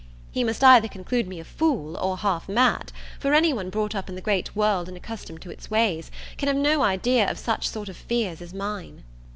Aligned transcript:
He 0.31 0.43
must 0.43 0.63
either 0.63 0.87
conclude 0.87 1.27
me 1.27 1.39
a 1.39 1.43
fool, 1.43 1.95
or 1.95 2.17
half 2.17 2.49
mad; 2.49 2.91
for 3.19 3.35
any 3.35 3.53
one 3.53 3.69
brought 3.69 3.93
up 3.93 4.09
in 4.09 4.15
the 4.15 4.19
great 4.19 4.55
world, 4.55 4.87
and 4.87 4.97
accustomed 4.97 5.43
to 5.43 5.51
its 5.51 5.69
ways, 5.69 6.09
can 6.39 6.47
have 6.47 6.57
no 6.57 6.81
idea 6.81 7.29
of 7.29 7.37
such 7.37 7.69
sort 7.69 7.87
of 7.87 7.95
fears 7.95 8.41
as 8.41 8.51
mine. 8.51 9.03